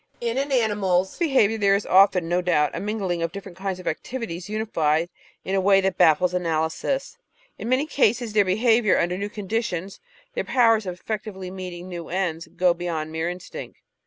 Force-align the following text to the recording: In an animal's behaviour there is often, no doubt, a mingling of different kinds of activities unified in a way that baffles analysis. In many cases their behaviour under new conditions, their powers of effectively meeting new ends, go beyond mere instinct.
In 0.19 0.39
an 0.39 0.51
animal's 0.51 1.19
behaviour 1.19 1.59
there 1.59 1.75
is 1.75 1.85
often, 1.85 2.27
no 2.27 2.41
doubt, 2.41 2.71
a 2.73 2.79
mingling 2.79 3.21
of 3.21 3.31
different 3.31 3.55
kinds 3.59 3.79
of 3.79 3.87
activities 3.87 4.49
unified 4.49 5.09
in 5.45 5.53
a 5.53 5.61
way 5.61 5.79
that 5.79 5.95
baffles 5.99 6.33
analysis. 6.33 7.19
In 7.59 7.69
many 7.69 7.85
cases 7.85 8.33
their 8.33 8.43
behaviour 8.43 8.97
under 8.97 9.15
new 9.15 9.29
conditions, 9.29 9.99
their 10.33 10.43
powers 10.45 10.87
of 10.87 10.95
effectively 10.95 11.51
meeting 11.51 11.87
new 11.87 12.09
ends, 12.09 12.47
go 12.47 12.73
beyond 12.73 13.11
mere 13.11 13.29
instinct. 13.29 13.77